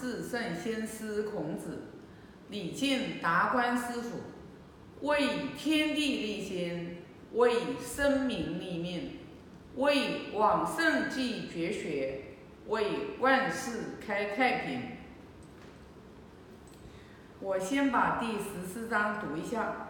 [0.00, 1.82] 至圣先师孔子，
[2.48, 4.20] 礼敬达观师傅，
[5.06, 6.96] 为天地立心，
[7.34, 9.18] 为生民立命，
[9.76, 12.22] 为往圣继绝学，
[12.68, 14.80] 为万世开太平。
[17.40, 19.88] 我先把第十四章读一下。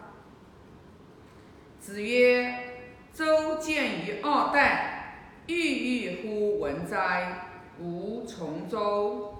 [1.79, 2.82] 子曰
[3.14, 5.14] ：“周见于二代，
[5.46, 7.46] 郁郁乎文哉！
[7.80, 9.36] 吾从周。”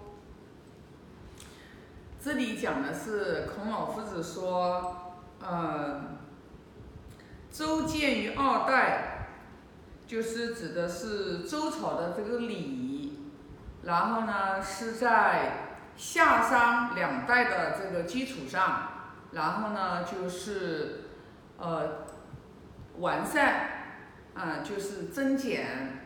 [2.23, 6.03] 这里讲的是孔老夫子说，呃，
[7.51, 9.29] 周建于二代，
[10.07, 13.33] 就是指的是周朝的这个礼，
[13.85, 18.89] 然后呢是在夏商两代的这个基础上，
[19.33, 21.05] 然后呢就是
[21.57, 22.05] 呃
[22.99, 23.97] 完善，
[24.35, 26.03] 啊就是增减，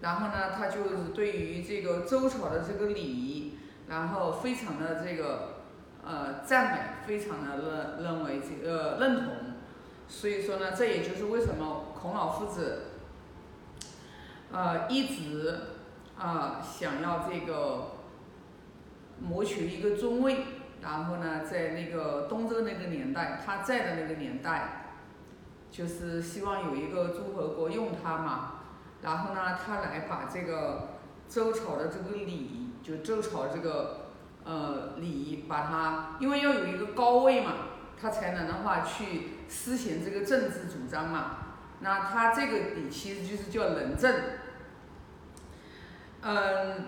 [0.00, 3.60] 然后呢他就是对于这个周朝的这个礼。
[3.88, 5.60] 然后非常的这个
[6.04, 9.26] 呃赞美，非常的认认为这个认同，
[10.08, 12.82] 所以说呢，这也就是为什么孔老夫子
[14.50, 15.60] 呃一直
[16.18, 17.92] 啊想要这个
[19.20, 20.44] 谋取一个尊位，
[20.82, 24.96] 然后呢，在那个东周那个年代，他在的那个年代，
[25.70, 28.54] 就是希望有一个诸侯国用他嘛，
[29.02, 32.62] 然后呢，他来把这个周朝的这个礼。
[32.86, 34.12] 就周朝这个
[34.44, 37.52] 呃礼，把它，因为要有一个高位嘛，
[38.00, 41.38] 他才能的话去施行这个政治主张嘛。
[41.80, 44.14] 那他这个礼其实就是叫仁政。
[46.22, 46.84] 嗯，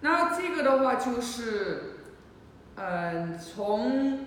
[0.00, 1.96] 那这个的话就是，
[2.76, 4.26] 嗯，从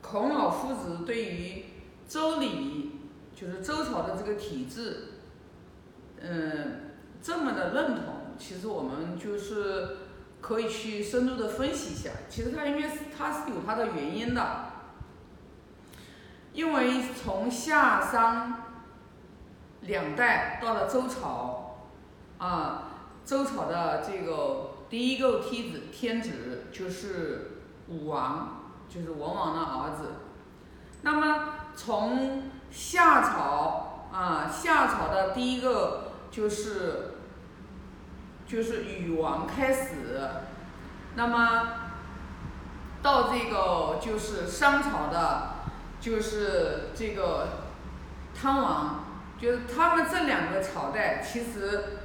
[0.00, 1.64] 孔老夫子对于
[2.08, 2.92] 周礼，
[3.36, 5.08] 就是周朝的这个体制，
[6.22, 10.07] 嗯，这么的认同，其实我们就是。
[10.40, 14.72] 可以去深入的分析一下，其实它应该是它是有它的原因的，
[16.52, 18.62] 因为从夏商
[19.82, 21.88] 两代到了周朝，
[22.38, 22.84] 啊，
[23.24, 30.12] 周朝的这个第一个梯子天子就是武王，就是文王的儿子。
[31.02, 37.14] 那么从夏朝啊，夏朝的第一个就是。
[38.48, 40.30] 就是禹王开始，
[41.16, 41.68] 那么
[43.02, 45.50] 到这个就是商朝的，
[46.00, 47.48] 就是这个
[48.34, 49.04] 汤王，
[49.38, 51.98] 就是他们这两个朝代其实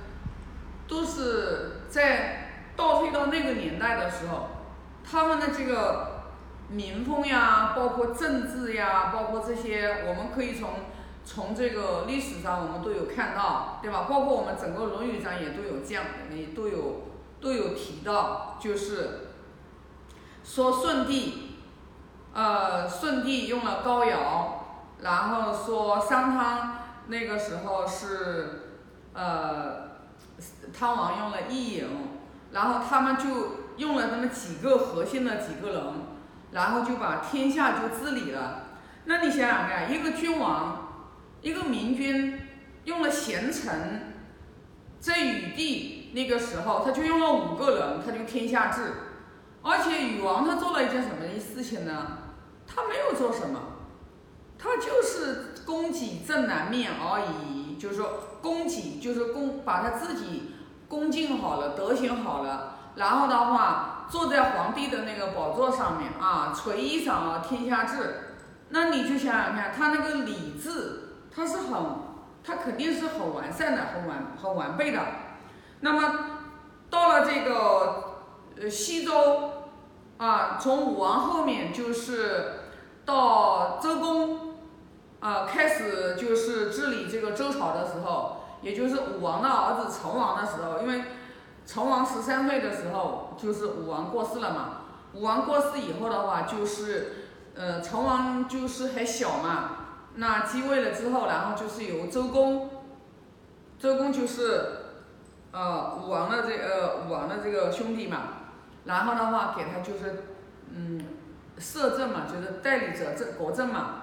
[0.86, 4.50] 都是在倒退到那个年代的时候，
[5.10, 6.24] 他们的这个
[6.68, 10.70] 民风呀，包括政治呀，包括这些，我们可以从。
[11.26, 14.06] 从这个历史上，我们都有看到，对吧？
[14.10, 16.04] 包括我们整个《论语》上也都有这样，
[16.36, 19.30] 也都有都有提到，就是
[20.44, 21.56] 说舜帝，
[22.34, 28.82] 呃，舜帝用了膏尧，然后说商汤那个时候是，
[29.14, 29.92] 呃，
[30.78, 31.88] 汤王用了伊尹，
[32.52, 35.84] 然后他们就用了那么几个核心的几个人，
[36.52, 38.64] 然后就把天下就治理了。
[39.06, 40.83] 那你想想看，一个君王。
[41.44, 42.40] 一个明君
[42.86, 44.14] 用了贤臣，
[44.98, 48.94] 在禹帝那个时候，他就用了五个人，他就天下治。
[49.62, 52.18] 而且禹王他做了一件什么事情呢？
[52.66, 53.60] 他没有做什么，
[54.58, 57.76] 他就是供给正南面而已。
[57.76, 58.10] 就是说，
[58.42, 60.54] 供给就是供把他自己
[60.88, 68.38] 恭敬好了，德行好了，然后的话坐在皇帝的那个宝座上面啊，垂衣裳啊，天下治。
[68.70, 71.10] 那你就想想看，他那个礼制。
[71.36, 71.82] 它是很，
[72.44, 75.00] 它肯定是很完善的，很完很完备的。
[75.80, 76.20] 那么
[76.90, 78.20] 到了这个
[78.62, 79.52] 呃西周
[80.18, 82.54] 啊，从武王后面就是
[83.06, 84.56] 到周公
[85.20, 91.06] 啊，开始就是治理这个周朝的时候，也就是武王的儿子成王的时候，因为
[91.66, 94.70] 成王十三岁的时候就是武王过世了嘛。
[95.14, 99.78] 武王过世以后的话，就是呃成王就是还小嘛。
[100.16, 102.70] 那继位了之后，然后就是由周公，
[103.80, 104.62] 周公就是，
[105.52, 108.20] 呃，武王的这呃武王的这个兄弟嘛，
[108.86, 110.26] 然后的话给他就是，
[110.70, 111.04] 嗯，
[111.58, 114.02] 摄政嘛，就是代理者政国政嘛。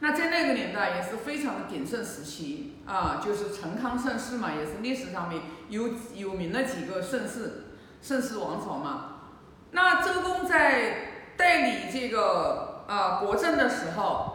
[0.00, 5.40] 那在那个年代也是非常的鼎盛时期啊，就是成康盛世嘛，也是历史上面
[5.70, 7.64] 有有名的几个盛世，
[8.02, 9.20] 盛世王朝嘛。
[9.70, 14.31] 那周公在代理这个啊国政的时候。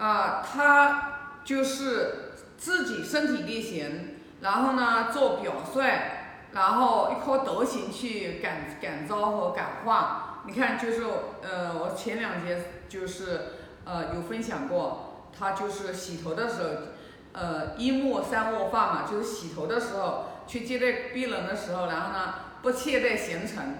[0.00, 1.12] 啊，他
[1.44, 5.82] 就是自己身体力行，然后呢做表率，
[6.52, 10.42] 然后一颗德行去感感召和感化。
[10.46, 11.04] 你看，就是
[11.42, 13.40] 呃，我前两节就是
[13.84, 16.70] 呃有分享过，他就是洗头的时候，
[17.34, 23.76] 呃一末三卧发嘛，就是洗头的时候去接待病人的时候，然后呢不懈怠闲尘，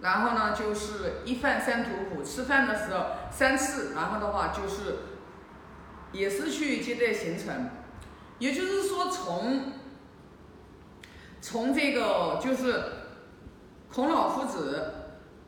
[0.00, 4.96] 然后呢就是一饭三吐苦，吃饭的时候三次，然后的话就是
[6.12, 7.70] 也是去接待行程，
[8.38, 9.72] 也就是说从
[11.40, 12.84] 从这个就是
[13.92, 14.94] 孔老夫子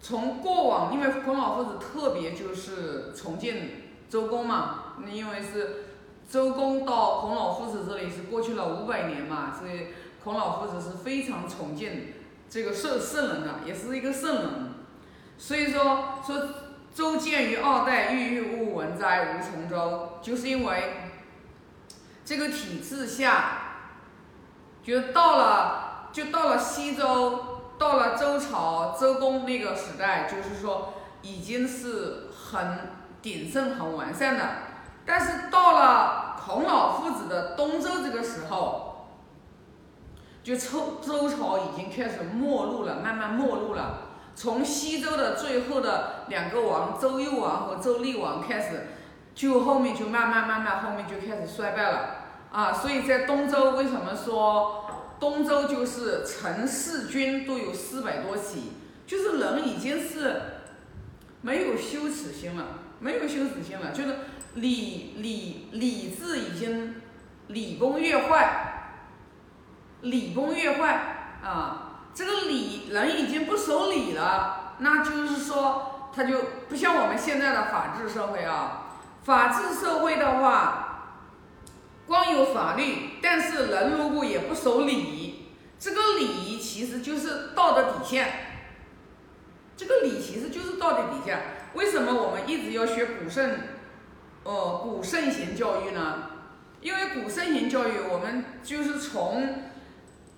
[0.01, 5.85] 从过往，因为孔老夫子特别就是重建周公嘛，那因为是
[6.29, 9.89] 周公到孔老夫子这里是过去了五百年嘛，所以
[10.23, 12.15] 孔老夫子是非常重建
[12.49, 14.75] 这个圣圣人的，也是一个圣人，
[15.39, 16.49] 所以说说
[16.95, 21.11] 周建于二代，郁郁勿闻哉，无从周，就是因为
[22.25, 23.59] 这个体制下，
[24.83, 27.49] 就到了就到了西周。
[27.79, 32.79] 到了周朝周公那个时代，就是说已经是很
[33.21, 34.49] 鼎盛、很完善的。
[35.05, 39.09] 但是到了孔老夫子的东周这个时候，
[40.45, 44.12] 就周周朝已经开始没落了，慢慢没落了。
[44.35, 48.87] 从西周的最后的两个王周幽王和周厉王开始，
[49.35, 52.17] 就后面就慢慢慢慢后面就开始衰败了
[52.51, 52.73] 啊。
[52.73, 54.85] 所以在东周为什么说？
[55.21, 58.73] 东周就是陈氏君都有四百多起，
[59.07, 60.43] 就是人已经是
[61.43, 64.17] 没有羞耻心了，没有羞耻心了，就是
[64.55, 66.97] 礼礼礼制已经
[67.47, 68.97] 礼崩乐坏，
[70.01, 76.39] 礼崩乐坏啊，这个礼人已经不守礼了，那就是说他就
[76.69, 80.89] 不像我们现在的法治社会啊，法治社会的话。
[82.05, 85.47] 光有法律，但是人如果也不守礼，
[85.79, 88.29] 这个礼其实就是道德底线。
[89.77, 91.41] 这个礼其实就是道德底线。
[91.75, 93.53] 为什么我们一直要学古圣，
[94.43, 96.25] 呃，古圣贤教育呢？
[96.81, 99.63] 因为古圣贤教育，我们就是从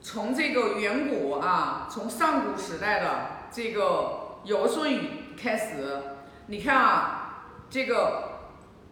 [0.05, 3.09] 从这个远古啊，从上古时代的
[3.51, 5.99] 这个尧舜禹开始，
[6.47, 8.51] 你看啊，这个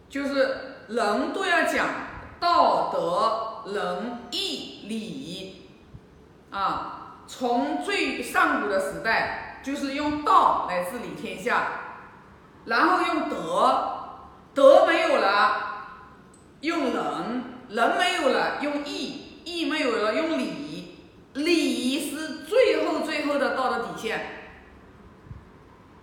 [0.09, 1.85] 就是人都要讲。
[2.39, 5.69] 道德、仁义、礼，
[6.49, 11.67] 啊，从最上古的时代就是用道来治理天下，
[12.65, 14.17] 然后用德，
[14.53, 15.85] 德没有了，
[16.59, 20.62] 用仁，仁没有了，用义，义没有了，用礼，
[21.33, 24.25] 礼仪是最后最后的道德底线，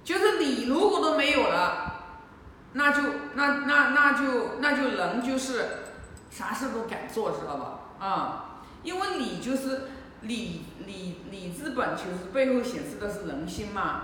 [0.04, 1.94] 就是礼如果都没有了，
[2.72, 3.02] 那就
[3.34, 5.66] 那那那就那就人就是。
[6.32, 7.80] 啥事都敢做，知道吧？
[7.98, 9.88] 啊，因为礼就是
[10.20, 14.02] 礼礼礼之本，就是背后显示的是人心嘛。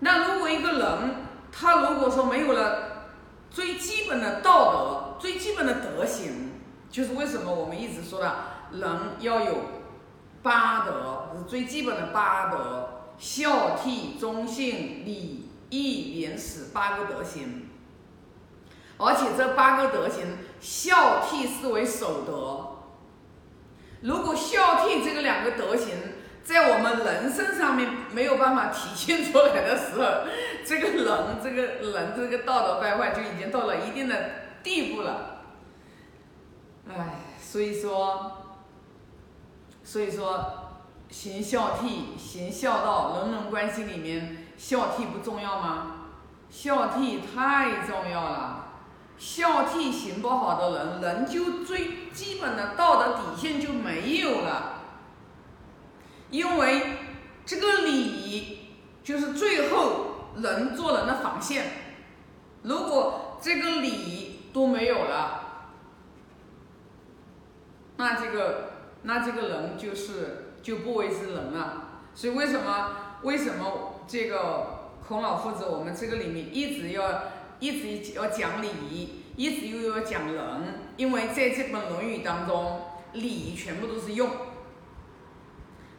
[0.00, 1.14] 那如果一个人
[1.50, 3.06] 他如果说没有了
[3.50, 6.52] 最基本的道德、最基本的德行，
[6.90, 8.30] 就是为什么我们一直说的
[8.72, 8.90] 人
[9.20, 9.54] 要有
[10.42, 17.68] 八德，是最基本的八德：孝悌忠信礼义廉耻八个德行。
[18.98, 22.66] 而且这八个德行，孝悌是为首德。
[24.02, 25.94] 如果孝悌这个两个德行
[26.42, 30.26] 在我们人身上面没有办法体现出来的时候，
[30.64, 34.16] 这个人这个人这个道德败坏就已经到了一定的
[34.62, 35.42] 地步了。
[36.88, 38.39] 哎，所以说，
[39.90, 40.78] 所以说
[41.10, 45.96] 行孝悌、行孝道，人人关系里面孝悌不重要吗？
[46.48, 48.66] 孝悌太重要了。
[49.18, 54.74] 孝悌行不好的人，人就最基本的道德底线就没有了，
[56.30, 56.98] 因为
[57.44, 61.64] 这个礼就是最后人做人的防线。
[62.62, 65.40] 如果这个礼都没有了，
[67.96, 68.69] 那这个
[69.02, 72.02] 那这个人就是就不为之人了。
[72.14, 77.22] 所以为什么为什么这个孔老夫子我们这个里面一直要？
[77.60, 80.44] 一直要讲礼仪，一直又要讲人，
[80.96, 82.80] 因为在这本《论语》当中，
[83.12, 84.30] 礼全部都是用，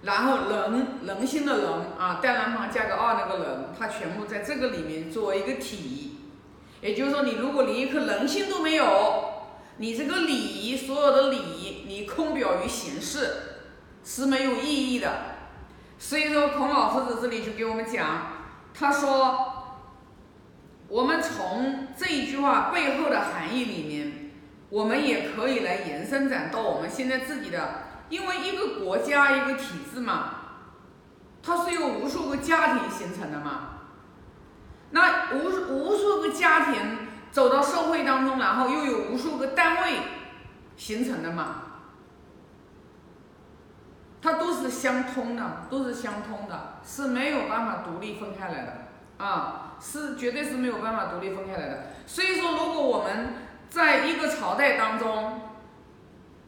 [0.02, 6.18] 然后人人心的人啊，单人旁加个二那个人，他全部在这个里面作为一个体。
[6.82, 9.26] 也就是说，你如果连一颗人心都没有，
[9.78, 11.61] 你这个礼仪所有的礼仪，
[12.06, 13.64] 空表于形式
[14.04, 15.12] 是没有意义的。
[15.98, 18.28] 所以说，孔老夫子这里就给我们讲，
[18.74, 19.58] 他说。
[20.88, 24.32] 我们从这一句话背后的含义里面，
[24.70, 30.34] 我们也可以来延伸展到我们现在自己的，因为一个国家一个体制嘛，
[31.42, 33.78] 它是由无数个家庭形成的嘛。
[34.90, 39.94] 那无无数个家庭走到社会当中，然后又有无数个单位
[40.76, 41.61] 形成的嘛。
[44.22, 48.88] 它都是相通的，都是相通的，是没有办法独立分开来的
[49.18, 51.94] 啊，是绝对是没有办法独立分开来的。
[52.06, 53.34] 所以说，如果我们
[53.68, 55.42] 在一个朝代当中，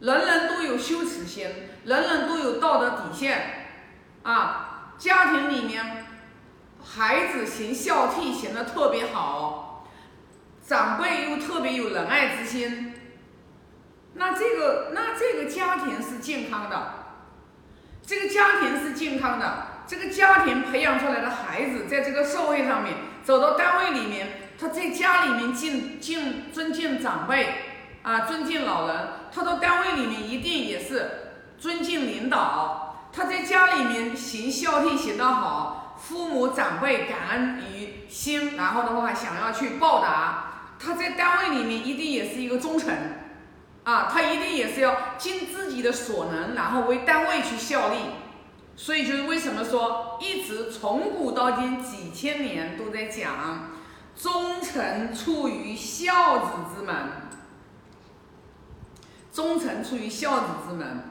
[0.02, 1.48] 人人都有羞耻心，
[1.86, 3.70] 人人都有道德底线
[4.22, 6.06] 啊，家庭里面
[6.84, 9.88] 孩子行孝悌行的特别好，
[10.64, 12.94] 长辈又特别有仁爱之心，
[14.14, 17.03] 那这个那这个家庭是健康的。
[18.06, 27.56] 这个家庭是健康的，这个家庭培养出来的孩子，在这个社会上面，走到单位里面，他在家里面敬敬尊敬长辈
[28.02, 28.98] 啊，尊敬老人；
[29.34, 33.10] 他到单位里面一定也是尊敬领导。
[33.14, 40.76] 他在家里面行孝悌行得好，父母长辈感恩于心，然后的话想要去报答。
[40.78, 43.23] 他在单位里面一定也是一个忠臣。
[43.84, 47.98] 啊，他一定也是要尽自己的所能，然后为单位去效力。
[48.76, 53.70] 所以就是为什么说一直从古到今几千年都在讲
[54.16, 56.96] 忠臣出于孝子之门，
[59.32, 61.04] 忠臣出于孝子之门。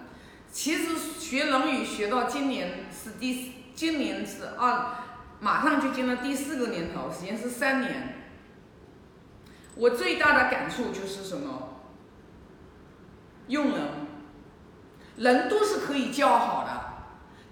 [0.50, 4.96] 其实学《论语》学到今年是第，今年是二，
[5.40, 8.26] 马上就进了第四个年头，时间是三年。
[9.76, 11.71] 我最大的感触就是什么？
[13.52, 13.80] 用人，
[15.16, 16.70] 人都是可以教好的，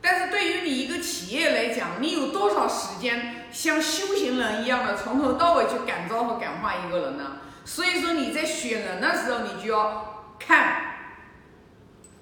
[0.00, 7.36] 但是对于你一个企业来讲，你有多少时间像修行人一样的从头到尾去感召和感化一个人呢？
[7.64, 10.94] 所以说你在选人的时候，你就要看，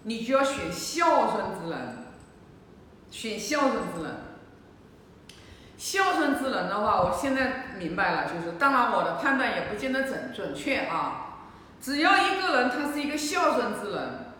[0.02, 2.06] 你就要选孝顺之人，
[3.10, 4.12] 选孝顺之人。
[5.76, 11.27] 孝顺之人的话，我现在明白了，就是当然我的判断也不见得准准确啊。
[11.80, 14.32] 只要一个人他是一个孝顺之人，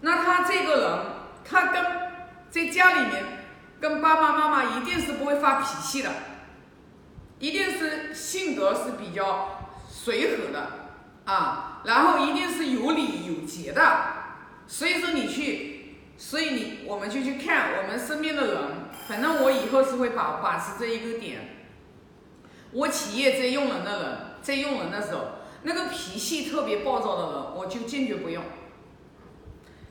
[0.00, 0.98] 那他这个人
[1.44, 1.84] 他跟
[2.50, 3.24] 在家里面
[3.80, 6.10] 跟爸爸妈妈一定是不会发脾气的，
[7.40, 10.70] 一定是性格是比较随和的
[11.24, 13.82] 啊，然后一定是有礼有节的。
[14.68, 18.56] 所以说你去，所以你我们就去看我们身边的人，
[19.08, 21.66] 反正我以后是会把把持这一个点。
[22.70, 25.37] 我企业在用人的人，在用人的时候。
[25.68, 28.42] 那个脾气特别暴躁的人，我就坚决不用。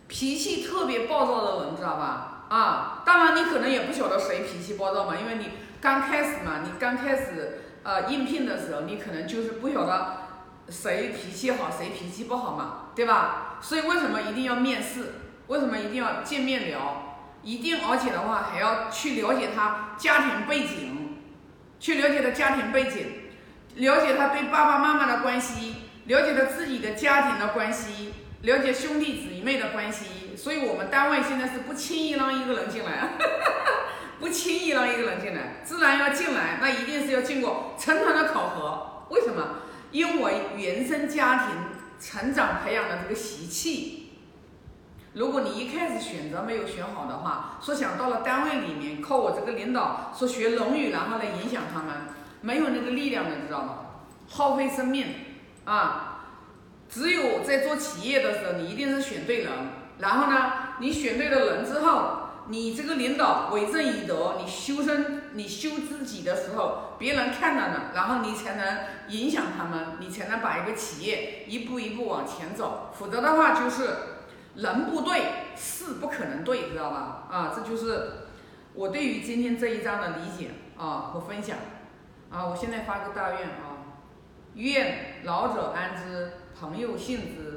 [0.08, 2.46] 脾气特别暴躁的人，知道吧？
[2.50, 10.18] 啊，当然你可能也不晓得谁脾气暴躁嘛，因为你刚开始嘛，你刚开始呃应聘的时候，你可能就是不晓得
[10.70, 13.60] 谁脾气好，谁脾气不好嘛，对吧？
[13.62, 15.14] 所以为什么一定要面试？
[15.48, 17.04] 为什么一定要见面聊？
[17.44, 21.20] 一定而且的话还要去了解他家庭背景，
[21.80, 23.27] 去了解他家庭背景。
[23.78, 30.36] 了解他对爸爸妈妈的关系，了解他自己的家庭的关系，了解兄弟姊妹的关系。
[30.36, 33.10] 所以，我们单位现在是不轻易让一个人进来，
[34.20, 35.62] 不轻易让一个人进来。
[35.64, 39.06] 自然要进来，那一定是要经过层层的考核。
[39.10, 39.60] 为什么？
[39.92, 41.56] 因为原生家庭
[42.00, 44.12] 成长培养的这个习气，
[45.14, 52.17] 如果你一开始选择没有选好的话，说想到了单位里面靠我这个领导说学《论语》，然后来影响他们。
[52.48, 53.80] 没有那个力量的，知道吗？
[54.30, 55.08] 耗费生命
[55.66, 56.24] 啊！
[56.88, 59.52] 只有在做企业的时候，你一定是选对人。
[60.00, 68.78] 然后呢，你选对了人之后，你这个领导为正以德，你修身，你修自己的时候，别人看到了，然后你才能
[69.10, 72.92] 影响他们，你才能把一个企业一步一步往前走。
[72.98, 73.90] 否则的话，就是
[74.56, 75.22] 人不对，
[75.58, 77.28] 事不可能对，知道吧？
[77.30, 78.30] 啊，这就是
[78.74, 81.58] 我对于今天这一章的理解啊和分享。
[82.30, 83.96] 啊，我现在发个大愿啊，
[84.56, 87.48] 愿老者安之，朋友信之。